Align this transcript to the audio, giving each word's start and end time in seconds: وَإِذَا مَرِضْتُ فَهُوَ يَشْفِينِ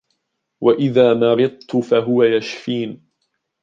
وَإِذَا 0.61 1.13
مَرِضْتُ 1.13 1.75
فَهُوَ 1.77 2.23
يَشْفِينِ 2.23 3.05